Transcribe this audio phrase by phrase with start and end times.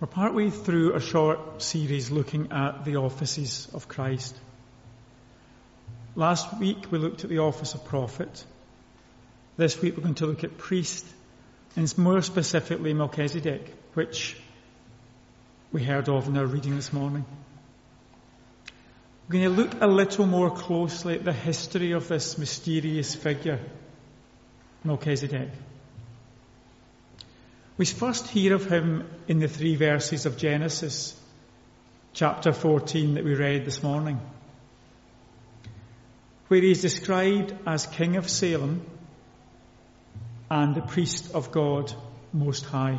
[0.00, 4.32] We're partway through a short series looking at the offices of Christ.
[6.14, 8.44] Last week we looked at the office of prophet.
[9.56, 11.04] This week we're going to look at priest,
[11.74, 14.36] and more specifically Melchizedek, which
[15.72, 17.24] we heard of in our reading this morning.
[19.28, 23.58] We're going to look a little more closely at the history of this mysterious figure,
[24.84, 25.48] Melchizedek.
[27.78, 31.14] We first hear of him in the three verses of Genesis,
[32.12, 34.20] chapter 14 that we read this morning,
[36.48, 38.84] where he is described as King of Salem
[40.50, 41.92] and the priest of God
[42.32, 42.98] Most High.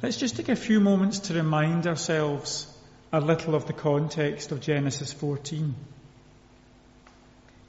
[0.00, 2.72] Let's just take a few moments to remind ourselves
[3.12, 5.74] a little of the context of Genesis 14.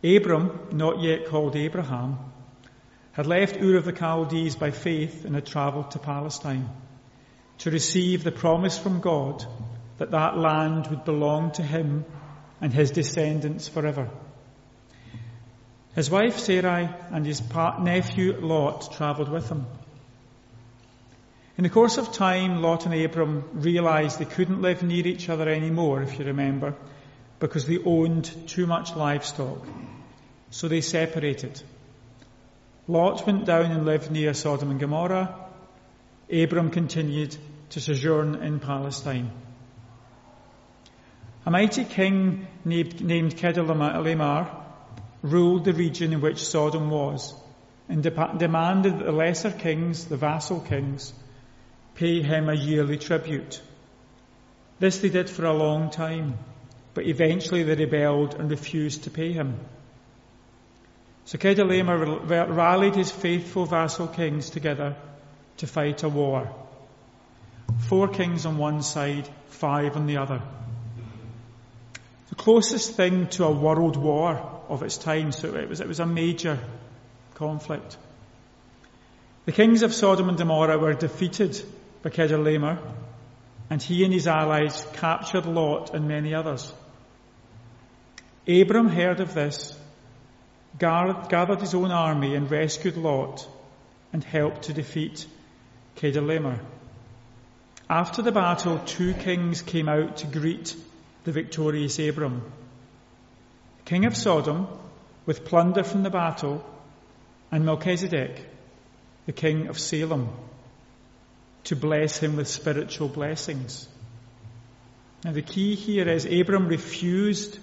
[0.03, 2.19] Abram, not yet called Abraham,
[3.13, 6.69] had left Ur of the Chaldees by faith and had travelled to Palestine
[7.59, 9.45] to receive the promise from God
[9.99, 12.05] that that land would belong to him
[12.59, 14.09] and his descendants forever.
[15.95, 17.41] His wife Sarai and his
[17.81, 19.67] nephew Lot travelled with him.
[21.55, 25.47] In the course of time, Lot and Abram realised they couldn't live near each other
[25.47, 26.73] anymore, if you remember,
[27.39, 29.63] because they owned too much livestock.
[30.49, 31.61] So they separated.
[32.87, 35.33] Lot went down and lived near Sodom and Gomorrah.
[36.31, 37.35] Abram continued
[37.69, 39.31] to sojourn in Palestine.
[41.45, 44.49] A mighty king named, Chedorlaomer
[45.21, 47.33] ruled the region in which Sodom was
[47.87, 51.13] and de- demanded that the lesser kings, the vassal kings,
[51.95, 53.61] pay him a yearly tribute.
[54.79, 56.37] This they did for a long time,
[56.93, 59.59] but eventually they rebelled and refused to pay him.
[61.25, 64.95] So Chedorlaomer rallied his faithful vassal kings together
[65.57, 66.53] to fight a war.
[67.87, 70.41] Four kings on one side, five on the other.
[72.29, 75.99] The closest thing to a world war of its time, so it was, it was
[75.99, 76.59] a major
[77.35, 77.97] conflict.
[79.45, 81.61] The kings of Sodom and Gomorrah were defeated
[82.01, 82.79] by Chedorlaomer,
[83.69, 86.71] and he and his allies captured Lot and many others.
[88.47, 89.77] Abram heard of this
[90.79, 93.47] gathered his own army and rescued Lot
[94.11, 95.25] and helped to defeat
[95.97, 96.59] Chedorlaomer.
[97.89, 100.75] After the battle, two kings came out to greet
[101.23, 102.41] the victorious Abram.
[103.79, 104.67] The King of Sodom,
[105.25, 106.65] with plunder from the battle,
[107.51, 108.49] and Melchizedek,
[109.25, 110.29] the king of Salem,
[111.65, 113.87] to bless him with spiritual blessings.
[115.23, 117.57] Now the key here is Abram refused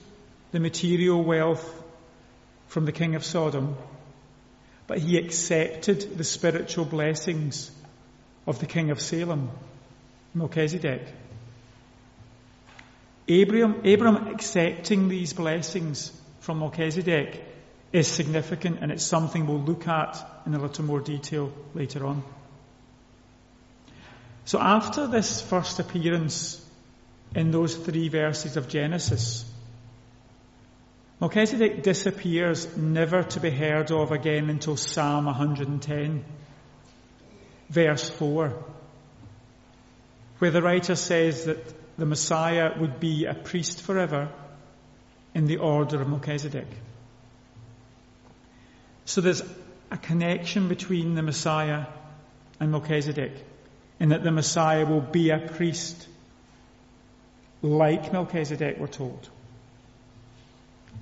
[0.53, 1.79] the material wealth
[2.70, 3.76] from the king of Sodom,
[4.86, 7.69] but he accepted the spiritual blessings
[8.47, 9.50] of the king of Salem,
[10.34, 11.03] Melchizedek.
[13.28, 17.44] Abram, Abram accepting these blessings from Melchizedek
[17.92, 22.22] is significant and it's something we'll look at in a little more detail later on.
[24.44, 26.64] So after this first appearance
[27.34, 29.50] in those three verses of Genesis,
[31.20, 36.25] Melchizedek disappears, never to be heard of again until Psalm 110,
[37.69, 38.64] verse 4,
[40.38, 44.31] where the writer says that the Messiah would be a priest forever
[45.34, 46.69] in the order of Melchizedek.
[49.04, 49.42] So there's
[49.91, 51.84] a connection between the Messiah
[52.58, 53.32] and Melchizedek,
[53.98, 56.08] in that the Messiah will be a priest
[57.60, 59.28] like Melchizedek, we're told.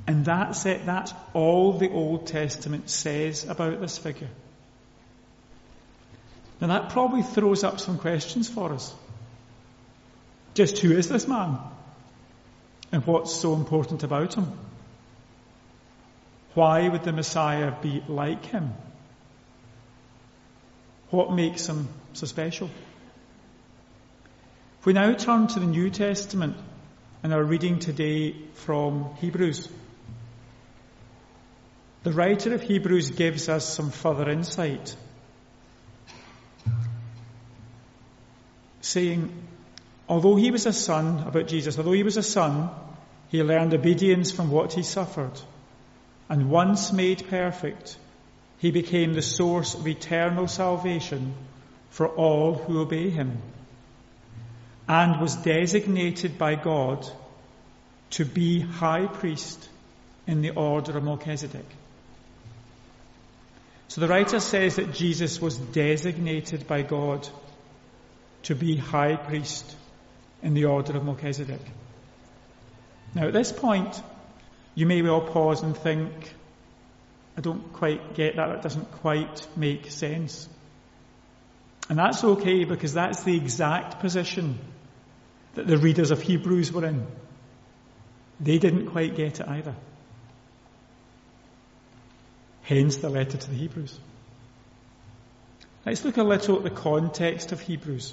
[0.09, 0.87] And that's it.
[0.87, 4.31] That's all the Old Testament says about this figure.
[6.63, 8.91] Now that probably throws up some questions for us.
[10.55, 11.59] Just who is this man?
[12.91, 14.51] And what's so important about him?
[16.55, 18.73] Why would the Messiah be like him?
[21.11, 22.71] What makes him so special?
[24.87, 26.56] We now turn to the New Testament
[27.23, 29.69] and are reading today from Hebrews,
[32.05, 34.95] the writer of Hebrews gives us some further insight,
[38.81, 39.33] saying,
[40.09, 42.71] although he was a son, about Jesus, although he was a son,
[43.29, 45.39] he learned obedience from what he suffered.
[46.29, 47.97] And once made perfect,
[48.59, 51.35] he became the source of eternal salvation
[51.91, 53.43] for all who obey him.
[54.89, 57.06] And was designated by God
[58.11, 59.69] to be high priest
[60.27, 61.67] in the order of Melchizedek.
[63.88, 67.26] So the writer says that Jesus was designated by God
[68.44, 69.76] to be high priest
[70.43, 71.61] in the order of Melchizedek.
[73.14, 74.00] Now, at this point,
[74.75, 76.12] you may well pause and think,
[77.37, 80.49] I don't quite get that, it doesn't quite make sense.
[81.88, 84.58] And that's okay because that's the exact position
[85.55, 87.06] that the readers of Hebrews were in.
[88.38, 89.75] They didn't quite get it either.
[92.69, 93.99] Hence the letter to the Hebrews.
[95.87, 98.12] Let's look a little at the context of Hebrews.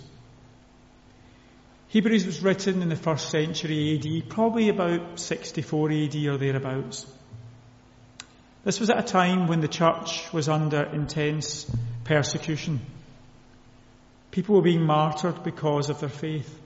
[1.90, 7.06] Hebrews was written in the first century AD, probably about 64 AD or thereabouts.
[8.64, 11.70] This was at a time when the church was under intense
[12.06, 12.80] persecution.
[14.32, 16.62] People were being martyred because of their faith.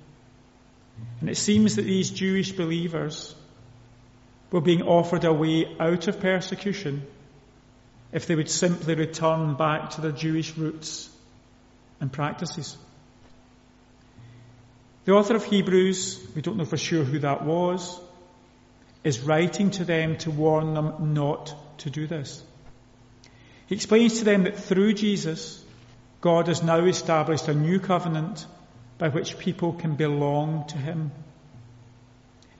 [1.22, 3.34] And it seems that these Jewish believers
[4.52, 7.08] were being offered a way out of persecution
[8.12, 11.10] if they would simply return back to their Jewish roots
[12.02, 12.78] and practices.
[15.06, 18.00] The author of Hebrews, we don't know for sure who that was,
[19.04, 22.44] is writing to them to warn them not to do this.
[23.68, 25.64] He explains to them that through Jesus,
[26.22, 28.46] God has now established a new covenant
[28.98, 31.12] by which people can belong to Him.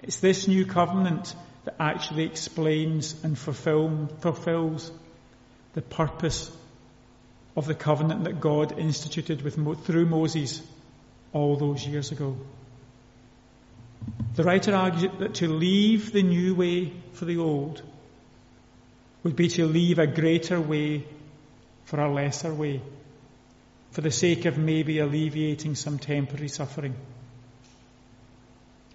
[0.02, 1.36] It's this new covenant
[1.66, 4.92] that actually explains and fulfills
[5.74, 6.52] the purpose
[7.56, 9.56] of the covenant that God instituted with,
[9.86, 10.62] through Moses
[11.34, 12.38] all those years ago.
[14.36, 17.82] The writer argues that to leave the new way for the old
[19.24, 21.06] would be to leave a greater way
[21.84, 22.82] for a lesser way,
[23.92, 26.96] for the sake of maybe alleviating some temporary suffering.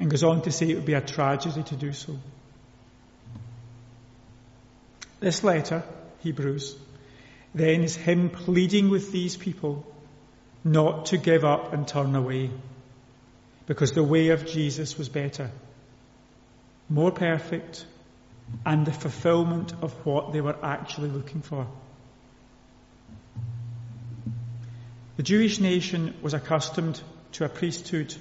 [0.00, 2.18] And goes on to say it would be a tragedy to do so.
[5.20, 5.82] This letter,
[6.24, 6.74] Hebrews,
[7.54, 9.86] then is him pleading with these people
[10.64, 12.50] not to give up and turn away
[13.66, 15.50] because the way of Jesus was better,
[16.88, 17.84] more perfect,
[18.64, 21.66] and the fulfillment of what they were actually looking for.
[25.16, 27.00] The Jewish nation was accustomed
[27.32, 28.14] to a priesthood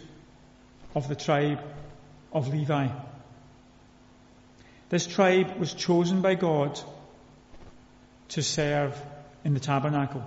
[0.94, 1.62] of the tribe
[2.34, 2.90] of Levi.
[4.90, 6.80] This tribe was chosen by God
[8.30, 9.00] to serve
[9.44, 10.24] in the tabernacle.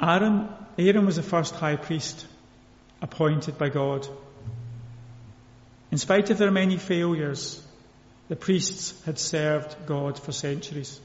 [0.00, 0.48] Aaron,
[0.78, 2.26] Aaron was the first high priest
[3.00, 4.06] appointed by God.
[5.90, 7.62] In spite of their many failures,
[8.28, 11.00] the priests had served God for centuries.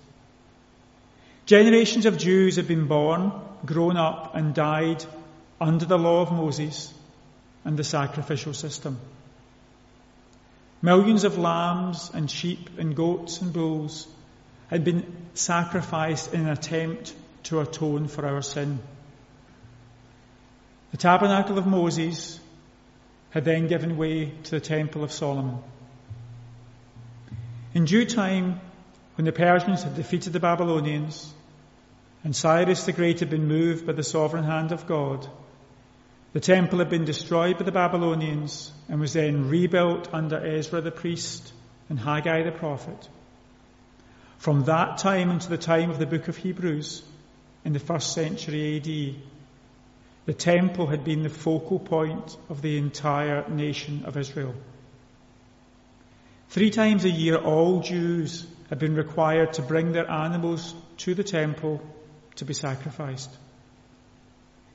[1.46, 3.32] Generations of Jews had been born,
[3.66, 5.04] grown up, and died
[5.60, 6.94] under the law of Moses
[7.66, 9.00] and the sacrificial system.
[10.82, 14.08] Millions of lambs and sheep and goats and bulls
[14.68, 17.14] had been sacrificed in an attempt
[17.44, 18.80] to atone for our sin.
[20.92, 22.40] The tabernacle of Moses
[23.32, 25.60] had then given way to the temple of Solomon.
[27.74, 28.60] In due time,
[29.16, 31.34] when the Persians had defeated the Babylonians,
[32.24, 35.28] and Cyrus the Great had been moved by the sovereign hand of God,
[36.38, 40.92] the temple had been destroyed by the Babylonians and was then rebuilt under Ezra the
[40.92, 41.52] priest
[41.90, 43.10] and Haggai the prophet.
[44.38, 47.02] From that time until the time of the book of Hebrews,
[47.66, 49.16] in the first century AD,
[50.28, 54.54] the temple had been the focal point of the entire nation of Israel.
[56.50, 61.24] Three times a year, all Jews had been required to bring their animals to the
[61.24, 61.82] temple
[62.36, 63.32] to be sacrificed.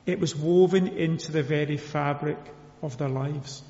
[0.05, 2.39] It was woven into the very fabric
[2.81, 3.63] of their lives.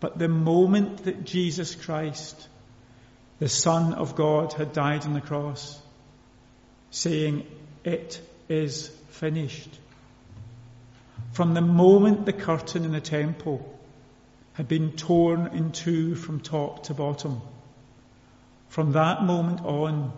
[0.00, 2.48] But the moment that Jesus Christ,
[3.38, 5.80] the Son of God, had died on the cross,
[6.90, 7.46] saying,
[7.84, 9.78] It is finished.
[11.32, 13.78] From the moment the curtain in the temple
[14.54, 17.40] had been torn in two from top to bottom,
[18.68, 20.12] from that moment on,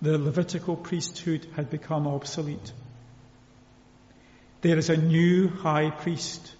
[0.00, 2.72] the Levitical priesthood had become obsolete.
[4.62, 6.54] There is a new high priest,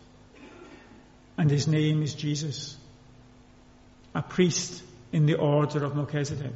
[1.39, 2.77] and his name is Jesus,
[4.13, 4.83] a priest
[5.13, 6.55] in the order of Melchizedek.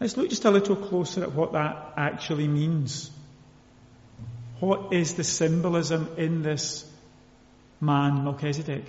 [0.00, 3.12] Let's look just a little closer at what that actually means.
[4.58, 6.84] What is the symbolism in this
[7.80, 8.84] man, Melchizedek?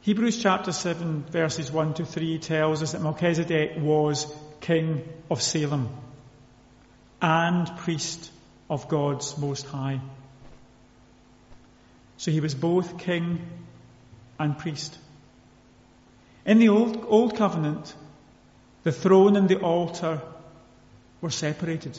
[0.00, 4.26] Hebrews chapter 7 verses 1 to 3 tells us that Melchizedek was
[4.60, 5.88] king of Salem
[7.20, 8.30] and priest
[8.68, 10.00] of God's Most High.
[12.16, 13.40] So he was both king
[14.38, 14.96] and priest.
[16.44, 17.94] In the Old, Old Covenant,
[18.82, 20.22] the throne and the altar
[21.20, 21.98] were separated.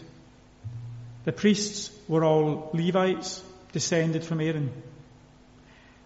[1.26, 3.44] The priests were all Levites,
[3.74, 4.72] descended from Aaron.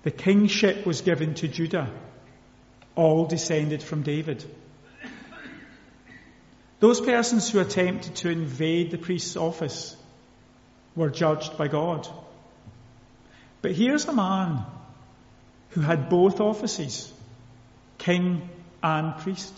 [0.04, 1.92] The kingship was given to Judah,
[2.96, 4.44] all descended from David.
[6.82, 9.96] Those persons who attempted to invade the priest's office
[10.96, 12.08] were judged by God.
[13.62, 14.66] But here's a man
[15.70, 17.14] who had both offices,
[18.00, 18.50] king
[18.82, 19.54] and priest.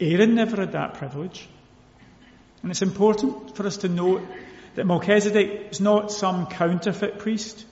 [0.00, 1.48] Aaron never had that privilege.
[2.62, 4.22] And it's important for us to note
[4.74, 7.64] that Melchizedek is not some counterfeit priest.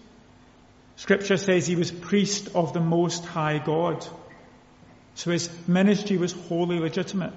[0.95, 4.07] Scripture says he was priest of the Most High God.
[5.17, 7.33] So his ministry was wholly legitimate.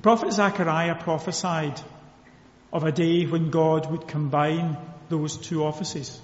[0.00, 1.78] The prophet Zechariah prophesied
[2.72, 4.78] of a day when God would combine
[5.10, 6.18] those two offices.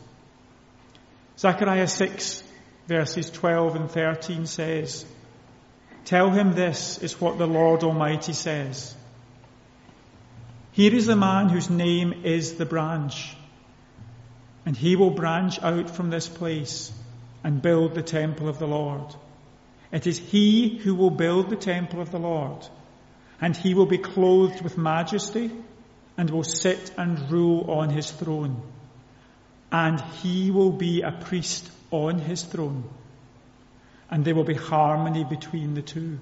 [1.38, 2.42] Zechariah 6
[2.88, 5.04] verses 12 and 13 says,
[6.06, 8.94] Tell him this is what the Lord Almighty says.
[10.72, 13.36] Here is the man whose name is the branch,
[14.64, 16.90] and he will branch out from this place
[17.44, 19.14] and build the temple of the Lord.
[19.92, 22.66] It is he who will build the temple of the Lord
[23.40, 25.50] and he will be clothed with majesty
[26.16, 28.62] and will sit and rule on his throne.
[29.70, 32.84] And he will be a priest on his throne.
[34.10, 36.18] And there will be harmony between the two.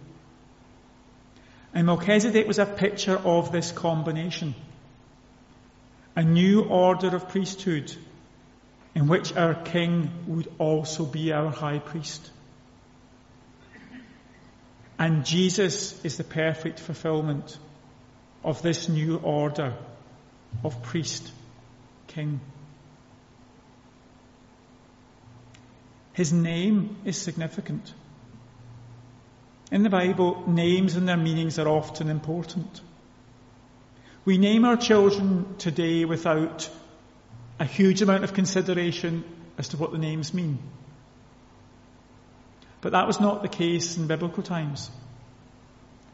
[1.73, 4.55] And Melchizedek was a picture of this combination.
[6.17, 7.95] A new order of priesthood
[8.95, 12.31] in which our king would also be our high priest.
[14.99, 17.59] And Jesus is the perfect fulfillment
[18.45, 19.75] of this new order
[20.63, 21.31] of priest,
[22.07, 22.41] king.
[26.13, 27.93] His name is significant.
[29.73, 32.81] In the Bible, names and their meanings are often important.
[34.25, 36.71] We name our children today without
[37.59, 39.25] a huge amount of consideration
[39.59, 40.59] as to what the names mean.
[42.85, 44.91] But that was not the case in biblical times.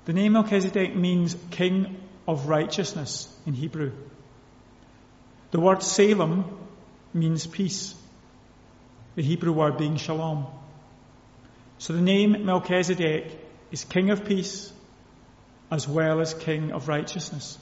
[0.04, 1.96] The name Melchizedek means king
[2.28, 3.90] of righteousness in Hebrew.
[5.50, 6.44] The word Salem
[7.12, 7.92] means peace.
[9.16, 10.46] The Hebrew word being shalom.
[11.78, 13.36] So the name Melchizedek
[13.72, 14.72] is king of peace
[15.72, 17.58] as well as king of righteousness.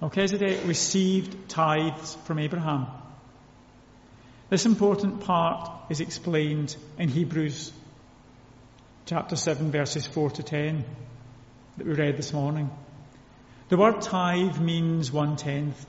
[0.00, 2.88] Melchizedek received tithes from Abraham.
[4.50, 7.72] This important part is explained in Hebrews
[9.06, 10.84] chapter 7 verses 4 to 10
[11.76, 12.68] that we read this morning.
[13.68, 15.86] The word tithe means one tenth.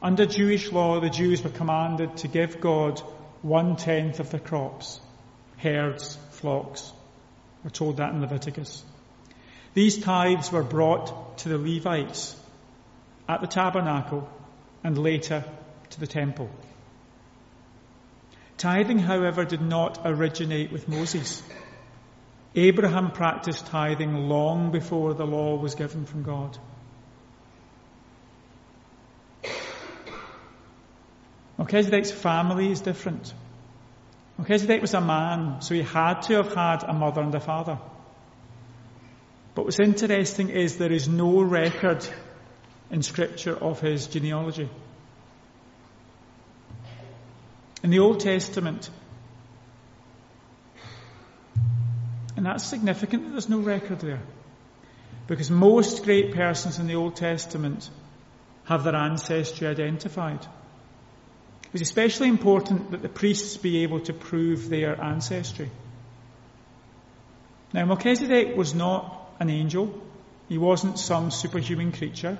[0.00, 3.00] Under Jewish law, the Jews were commanded to give God
[3.42, 5.00] one tenth of their crops,
[5.56, 6.92] herds, flocks.
[7.64, 8.84] We're told that in Leviticus.
[9.74, 12.36] These tithes were brought to the Levites
[13.28, 14.30] at the tabernacle
[14.84, 15.44] and later
[15.90, 16.48] to the temple.
[18.60, 21.42] Tithing, however, did not originate with Moses.
[22.54, 26.58] Abraham practiced tithing long before the law was given from God.
[31.56, 33.32] Melchizedek's family is different.
[34.36, 37.78] Melchizedek was a man, so he had to have had a mother and a father.
[39.54, 42.06] But what's interesting is there is no record
[42.90, 44.68] in Scripture of his genealogy.
[47.82, 48.90] In the Old Testament.
[52.36, 54.20] And that's significant that there's no record there.
[55.26, 57.88] Because most great persons in the Old Testament
[58.64, 60.40] have their ancestry identified.
[61.64, 65.70] It was especially important that the priests be able to prove their ancestry.
[67.72, 70.02] Now, Melchizedek was not an angel.
[70.48, 72.38] He wasn't some superhuman creature.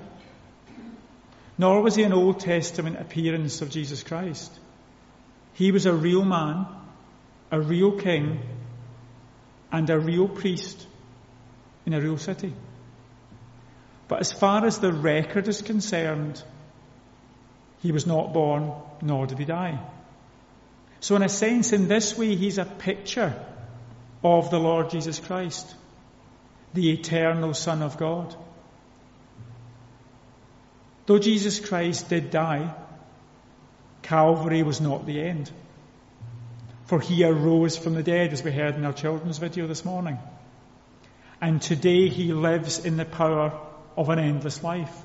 [1.57, 4.51] Nor was he an Old Testament appearance of Jesus Christ.
[5.53, 6.65] He was a real man,
[7.51, 8.39] a real king,
[9.71, 10.85] and a real priest
[11.85, 12.53] in a real city.
[14.07, 16.41] But as far as the record is concerned,
[17.81, 19.79] he was not born, nor did he die.
[20.99, 23.33] So in a sense, in this way, he's a picture
[24.23, 25.73] of the Lord Jesus Christ,
[26.73, 28.35] the eternal Son of God.
[31.07, 32.75] Though Jesus Christ did die,
[34.01, 35.51] Calvary was not the end.
[36.85, 40.17] For he arose from the dead, as we heard in our children's video this morning.
[41.39, 43.57] And today he lives in the power
[43.95, 44.95] of an endless life.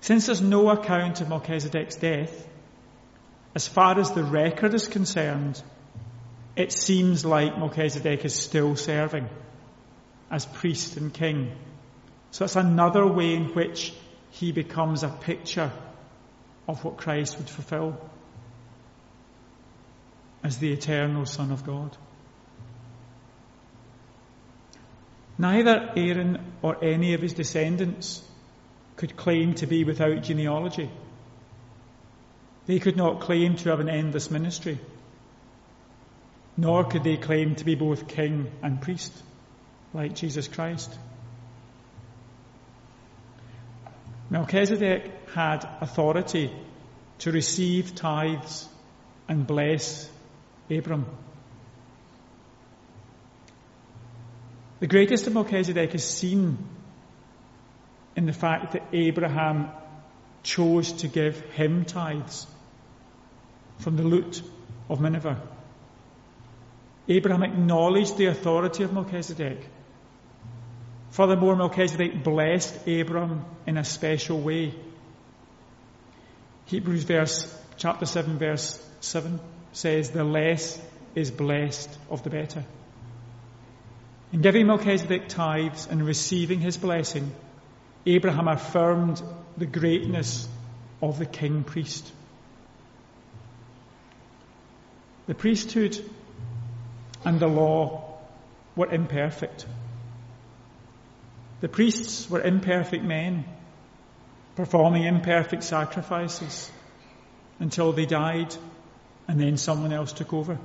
[0.00, 2.48] Since there's no account of Melchizedek's death,
[3.54, 5.62] as far as the record is concerned,
[6.56, 9.28] it seems like Melchizedek is still serving
[10.30, 11.52] as priest and king.
[12.30, 13.92] So it's another way in which
[14.30, 15.72] he becomes a picture
[16.68, 17.98] of what Christ would fulfill
[20.44, 21.96] as the eternal Son of God.
[25.38, 28.22] Neither Aaron or any of his descendants
[28.96, 30.90] could claim to be without genealogy.
[32.66, 34.78] They could not claim to have an endless ministry,
[36.56, 39.12] nor could they claim to be both king and priest,
[39.94, 40.92] like Jesus Christ.
[44.30, 46.52] Melchizedek had authority
[47.20, 48.68] to receive tithes
[49.28, 50.10] and bless
[50.70, 51.06] Abram.
[54.80, 56.58] The greatest of Melchizedek is seen
[58.16, 59.70] in the fact that Abraham
[60.42, 62.46] chose to give him tithes
[63.78, 64.42] from the loot
[64.88, 65.40] of Nineveh.
[67.08, 69.58] Abraham acknowledged the authority of Melchizedek.
[71.10, 74.74] Furthermore, Melchizedek blessed Abram in a special way.
[76.66, 79.40] Hebrews verse, chapter 7 verse 7
[79.72, 80.78] says, the less
[81.14, 82.64] is blessed of the better.
[84.32, 87.32] In giving Melchizedek tithes and receiving his blessing,
[88.04, 89.22] Abraham affirmed
[89.56, 90.46] the greatness
[91.00, 92.10] of the king priest.
[95.26, 95.98] The priesthood
[97.24, 98.18] and the law
[98.76, 99.66] were imperfect.
[101.60, 103.44] The priests were imperfect men,
[104.54, 106.70] performing imperfect sacrifices
[107.58, 108.54] until they died
[109.26, 110.58] and then someone else took over.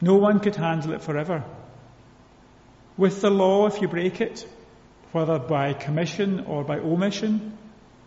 [0.00, 1.44] No one could handle it forever.
[2.96, 4.46] With the law, if you break it,
[5.12, 7.58] whether by commission or by omission,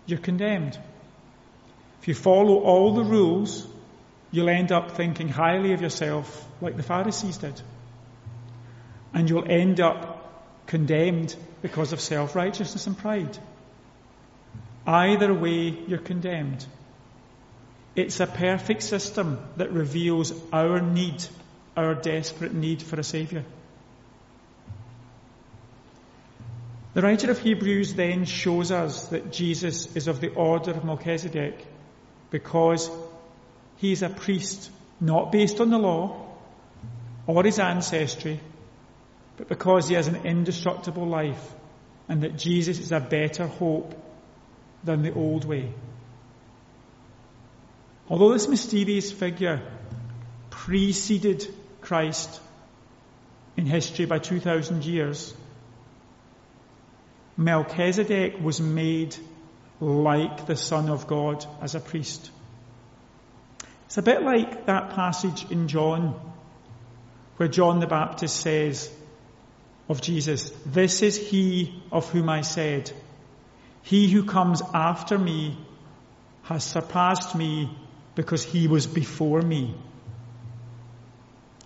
[0.06, 0.80] you're condemned.
[2.02, 3.68] If you follow all the rules,
[4.32, 7.62] you'll end up thinking highly of yourself like the Pharisees did.
[9.14, 10.13] And you'll end up
[10.74, 13.38] condemned because of self-righteousness and pride.
[14.88, 16.66] Either way, you're condemned.
[17.96, 21.24] It's a perfect system that reveals our need,
[21.78, 23.44] our desperate need for a Saviour.
[26.96, 31.68] The writer of Hebrews then shows us that Jesus is of the order of Melchizedek
[32.32, 32.90] because
[33.78, 36.34] he is a priest not based on the law
[37.28, 38.40] or his ancestry,
[39.38, 41.54] but because he has an indestructible life
[42.08, 43.94] and that Jesus is a better hope
[44.84, 45.74] than the old way.
[48.10, 49.62] Although this mysterious figure
[50.50, 51.48] preceded
[51.82, 52.42] Christ
[53.56, 55.34] in history by 2,000 years,
[57.38, 59.16] Melchizedek was made
[59.80, 62.30] like the Son of God as a priest.
[63.86, 66.20] It's a bit like that passage in John
[67.38, 68.92] where John the Baptist says
[69.94, 72.92] of Jesus, This is he of whom I said,
[73.84, 75.58] He who comes after me
[76.44, 77.78] has surpassed me
[78.16, 79.76] because he was before me.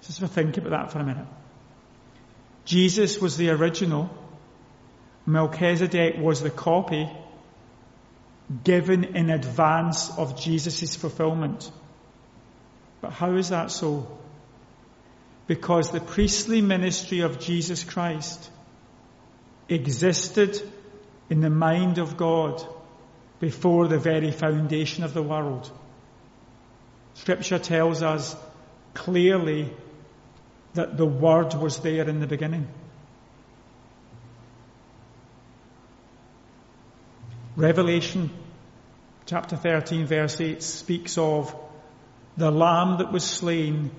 [0.06, 1.28] Just think about that for a minute.
[2.66, 4.10] Jesus was the original
[5.28, 7.10] Melchizedek was the copy
[8.64, 11.70] given in advance of Jesus' fulfillment.
[13.02, 14.08] But how is that so?
[15.48, 18.50] Because the priestly ministry of Jesus Christ
[19.70, 20.62] existed
[21.30, 22.66] in the mind of God
[23.40, 25.72] before the very foundation of the world.
[27.14, 28.36] Scripture tells us
[28.94, 29.74] clearly
[30.74, 32.68] that the Word was there in the beginning.
[37.56, 38.30] Revelation
[39.26, 41.56] chapter 13 verse 8 speaks of
[42.38, 43.90] the lamb that was slain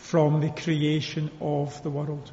[0.00, 2.32] from the creation of the world.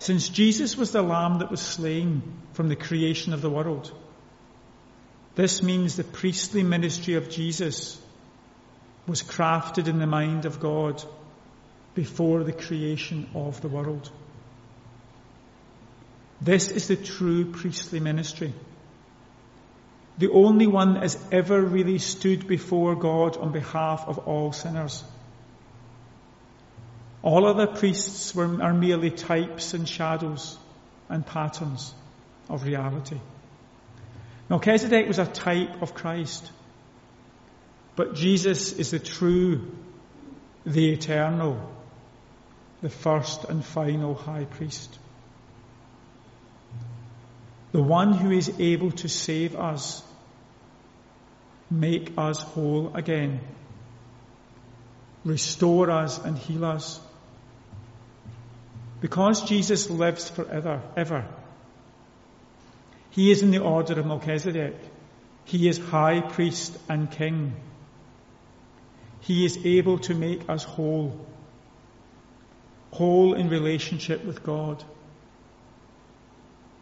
[0.00, 3.92] Since Jesus was the lamb that was slain from the creation of the world,
[5.34, 8.00] this means the priestly ministry of Jesus
[9.06, 11.02] was crafted in the mind of God
[11.94, 14.10] before the creation of the world.
[16.40, 18.52] This is the true priestly ministry.
[20.18, 25.02] The only one that has ever really stood before God on behalf of all sinners.
[27.22, 30.56] All other priests were, are merely types and shadows
[31.08, 31.94] and patterns
[32.48, 33.20] of reality.
[34.48, 36.50] Melchizedek was a type of Christ.
[37.96, 39.70] But Jesus is the true,
[40.64, 41.72] the eternal,
[42.80, 44.98] the first and final high priest
[47.72, 50.02] the one who is able to save us,
[51.70, 53.40] make us whole again.
[55.24, 57.00] restore us and heal us.
[59.00, 61.24] Because Jesus lives forever, ever,
[63.10, 64.76] he is in the order of Melchizedek.
[65.44, 67.54] He is high priest and king.
[69.20, 71.26] He is able to make us whole.
[72.92, 74.84] Whole in relationship with God.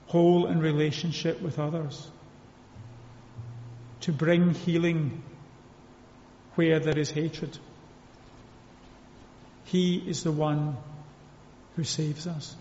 [0.09, 2.11] Whole in relationship with others.
[4.03, 5.23] To bring healing
[6.55, 7.57] where there is hatred.
[9.65, 10.77] He is the one
[11.77, 12.57] who saves us.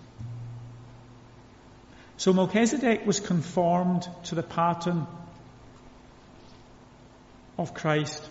[2.18, 5.08] So Melchizedek was conformed to the pattern
[7.58, 8.24] of Christ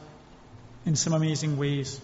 [0.87, 2.01] in some amazing ways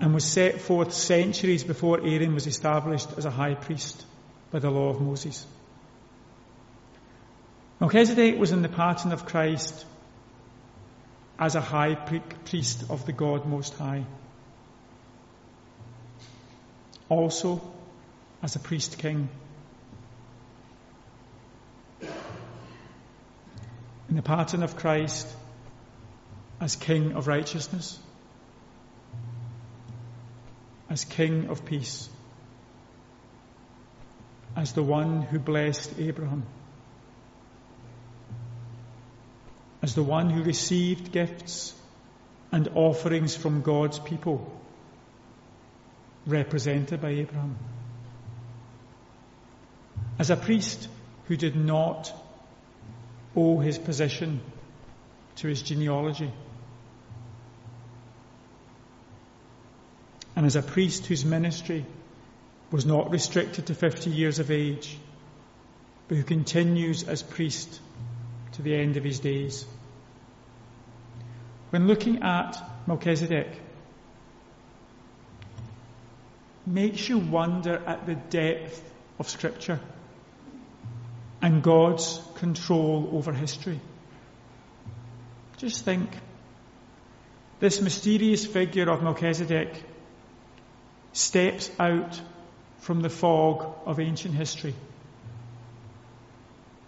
[0.00, 4.04] and was set forth centuries before Aaron was established as a high priest
[4.50, 5.46] by the law of Moses.
[7.80, 9.84] Melchizedek was in the pattern of Christ
[11.38, 14.04] as a high priest of the God Most High.
[17.08, 17.60] Also
[18.42, 19.28] as a priest king.
[24.08, 25.26] In the pattern of Christ
[26.60, 27.98] as King of righteousness,
[30.90, 32.08] as King of peace,
[34.56, 36.44] as the one who blessed Abraham,
[39.82, 41.74] as the one who received gifts
[42.50, 44.50] and offerings from God's people,
[46.28, 47.56] represented by Abraham,
[50.18, 50.88] as a priest
[51.26, 52.12] who did not
[53.34, 54.40] owe his position
[55.36, 56.32] to his genealogy.
[60.38, 61.84] and as a priest whose ministry
[62.70, 64.96] was not restricted to 50 years of age,
[66.06, 67.80] but who continues as priest
[68.52, 69.66] to the end of his days.
[71.70, 73.48] When looking at Melchizedek,
[76.68, 78.82] makes you wonder at the depth
[79.18, 79.80] of Scripture
[81.40, 83.80] and God's control over history.
[85.56, 86.08] Just think.
[87.60, 89.82] This mysterious figure of Melchizedek
[91.12, 92.20] steps out
[92.78, 94.74] from the fog of ancient history.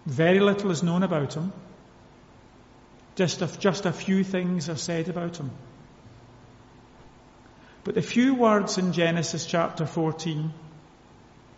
[0.05, 1.51] Very little is known about him.
[3.15, 5.51] Just a, just a few things are said about him.
[7.83, 10.53] But the few words in Genesis chapter 14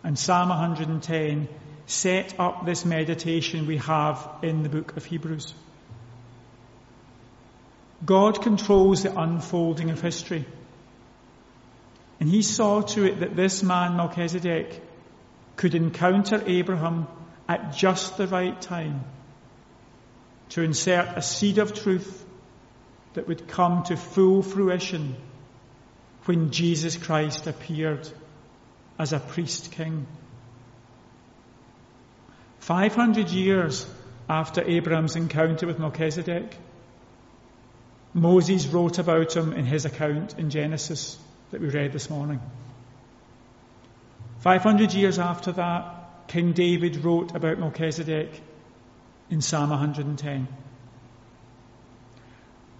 [0.02, 1.48] and Psalm 110
[1.86, 5.52] set up this meditation we have in the book of Hebrews.
[8.04, 10.46] God controls the unfolding of history.
[12.20, 14.80] And he saw to it that this man, Melchizedek,
[15.56, 17.06] could encounter Abraham
[17.48, 19.04] at just the right time
[20.50, 22.24] to insert a seed of truth
[23.12, 25.16] that would come to full fruition
[26.26, 28.08] when Jesus Christ appeared
[28.98, 30.06] as a priest king.
[32.60, 33.86] 500 years
[34.28, 36.56] after Abraham's encounter with Melchizedek,
[38.14, 41.18] Moses wrote about him in his account in Genesis
[41.50, 42.40] that we read this morning.
[44.38, 48.30] 500 years after that, King David wrote about Melchizedek
[49.30, 50.48] in Psalm 110.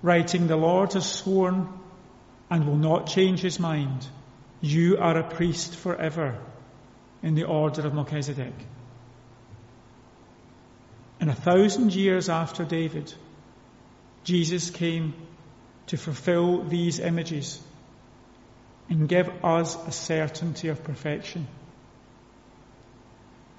[0.03, 1.69] Writing, The Lord has sworn
[2.55, 4.07] and will not change his mind.
[4.61, 6.39] You are a priest forever
[7.21, 8.55] in the order of Melchizedek.
[11.19, 13.13] And a thousand years after David,
[14.23, 15.15] Jesus came
[15.89, 17.61] to fulfill these images
[18.89, 21.49] and give us a certainty of perfection.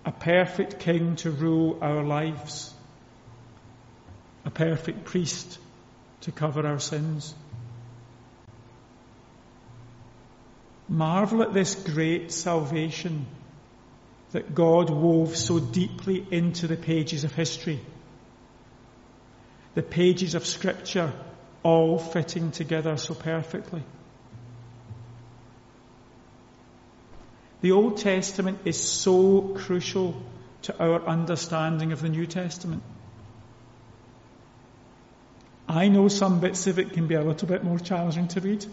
[0.06, 2.74] A perfect king to rule our lives.
[4.46, 5.60] A perfect priest
[6.22, 7.36] to cover our sins.
[10.88, 13.26] Marvel at this great salvation
[14.32, 17.80] that God wove so deeply into the pages of history.
[19.74, 21.12] The pages of scripture
[21.64, 23.84] all fitting together so perfectly.
[27.62, 30.22] The Old Testament is so crucial
[30.64, 32.84] to our understanding of the New Testament.
[35.68, 38.66] I know some bits of it can be a little bit more challenging to read,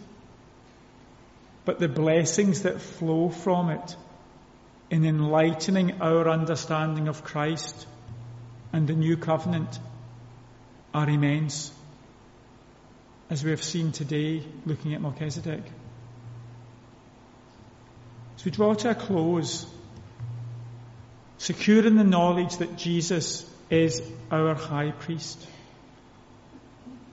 [1.64, 3.96] but the blessings that flow from it
[4.90, 7.86] in enlightening our understanding of Christ
[8.72, 9.78] and the new covenant
[10.92, 11.72] are immense,
[13.30, 15.62] as we have seen today looking at Melchizedek.
[18.36, 19.66] As we draw to a close,
[21.38, 25.46] secure in the knowledge that Jesus is our high priest,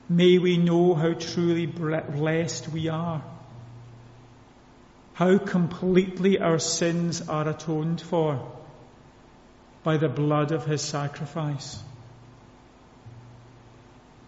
[0.10, 3.24] may we know how truly blessed we are
[5.20, 8.50] How completely our sins are atoned for
[9.84, 11.78] by the blood of his sacrifice.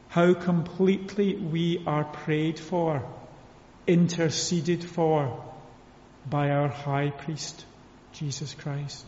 [0.10, 3.06] How completely we are prayed for,
[3.88, 5.42] interceded for
[6.30, 7.66] by our high priest,
[8.12, 9.06] Jesus Christ.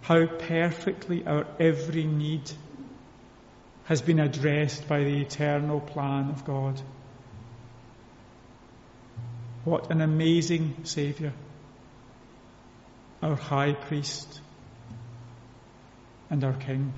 [0.00, 2.50] How perfectly our every need
[3.84, 6.82] has been addressed by the eternal plan of God.
[9.64, 11.32] What an amazing Saviour,
[13.22, 14.40] our High Priest
[16.30, 16.94] and our King.